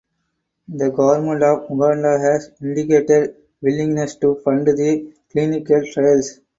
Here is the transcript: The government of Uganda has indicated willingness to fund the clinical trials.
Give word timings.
The 0.67 0.89
government 0.89 1.43
of 1.43 1.69
Uganda 1.69 2.17
has 2.17 2.49
indicated 2.59 3.35
willingness 3.61 4.15
to 4.15 4.33
fund 4.43 4.65
the 4.65 5.13
clinical 5.31 5.83
trials. 5.93 6.39